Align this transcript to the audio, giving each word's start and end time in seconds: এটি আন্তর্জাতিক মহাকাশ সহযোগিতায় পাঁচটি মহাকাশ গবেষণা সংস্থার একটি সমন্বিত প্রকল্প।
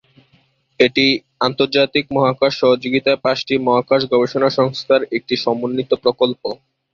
এটি 0.79 1.05
আন্তর্জাতিক 1.41 2.05
মহাকাশ 2.15 2.51
সহযোগিতায় 2.61 3.21
পাঁচটি 3.25 3.53
মহাকাশ 3.67 4.01
গবেষণা 4.11 4.49
সংস্থার 4.57 5.01
একটি 5.17 5.35
সমন্বিত 5.37 5.91
প্রকল্প। 6.03 6.41